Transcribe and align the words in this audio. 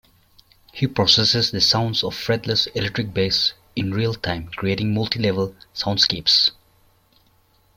He 0.73 0.87
processes 0.87 1.51
the 1.51 1.61
sounds 1.61 2.03
of 2.03 2.15
fretless 2.15 2.65
electric 2.75 3.13
bass 3.13 3.53
in 3.75 3.91
real 3.93 4.15
time, 4.15 4.47
creating 4.49 4.95
multi-level 4.95 5.55
soundscapes. 5.75 6.49